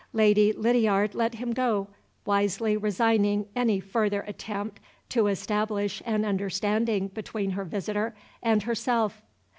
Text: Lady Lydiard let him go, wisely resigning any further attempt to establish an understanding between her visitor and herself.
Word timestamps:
Lady 0.13 0.51
Lydiard 0.51 1.13
let 1.13 1.35
him 1.35 1.51
go, 1.53 1.87
wisely 2.25 2.75
resigning 2.75 3.45
any 3.55 3.79
further 3.79 4.21
attempt 4.21 4.79
to 5.09 5.27
establish 5.27 6.01
an 6.07 6.25
understanding 6.25 7.07
between 7.09 7.51
her 7.51 7.65
visitor 7.65 8.15
and 8.41 8.63
herself. 8.63 9.21